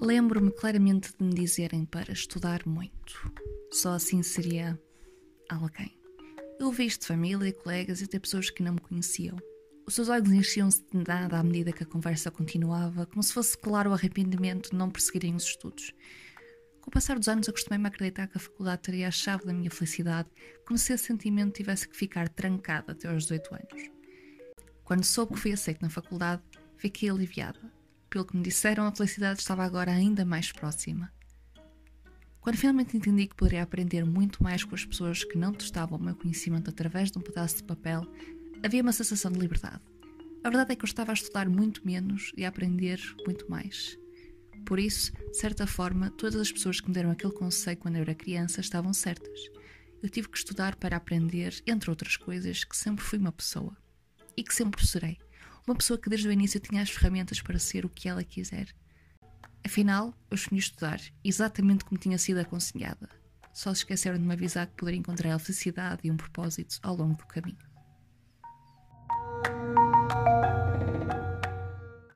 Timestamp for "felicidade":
19.70-20.28, 28.92-29.40, 65.38-66.00